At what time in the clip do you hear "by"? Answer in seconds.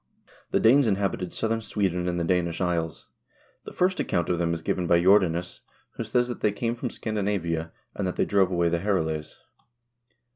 4.87-4.99